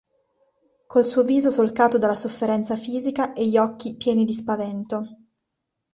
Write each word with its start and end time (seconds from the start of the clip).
Col 0.87 1.05
suo 1.05 1.21
viso 1.23 1.51
solcato 1.51 1.99
dalla 1.99 2.15
sofferenza 2.15 2.75
fisica 2.75 3.33
e 3.33 3.47
gli 3.47 3.59
occhi 3.59 3.93
pieni 3.97 4.25
di 4.25 4.33
spavento. 4.33 5.07